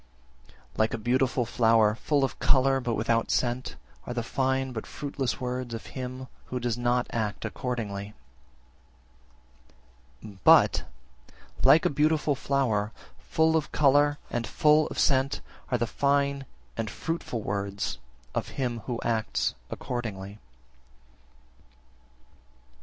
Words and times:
Like 0.77 0.95
a 0.95 0.97
beautiful 0.97 1.45
flower, 1.45 1.93
full 1.93 2.23
of 2.23 2.39
colour, 2.39 2.79
but 2.79 2.95
without 2.95 3.29
scent, 3.29 3.75
are 4.07 4.15
the 4.15 4.23
fine 4.23 4.71
but 4.73 4.87
fruitless 4.87 5.39
words 5.39 5.75
of 5.75 5.85
him 5.93 6.27
who 6.45 6.59
does 6.59 6.75
not 6.75 7.05
act 7.11 7.45
accordingly. 7.45 8.15
52. 10.21 10.39
But, 10.43 10.83
like 11.63 11.85
a 11.85 11.89
beautiful 11.91 12.33
flower, 12.33 12.91
full 13.19 13.55
of 13.55 13.71
colour 13.71 14.17
and 14.31 14.47
full 14.47 14.87
of 14.87 14.97
scent, 14.97 15.39
are 15.69 15.77
the 15.77 15.85
fine 15.85 16.45
and 16.75 16.89
fruitful 16.89 17.43
words 17.43 17.99
of 18.33 18.47
him 18.57 18.79
who 18.87 18.99
acts 19.03 19.53
accordingly. 19.69 20.39